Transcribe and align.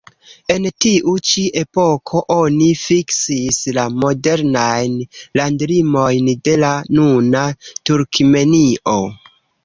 En 0.51 0.63
tiu 0.83 1.11
ĉi 1.31 1.41
epoko 1.59 2.21
oni 2.35 2.69
fiksis 2.83 3.59
la 3.77 3.83
modernajn 4.05 4.95
landlimojn 5.41 6.31
de 6.49 6.55
la 6.63 6.71
nuna 7.01 7.43
Turkmenio. 7.91 8.97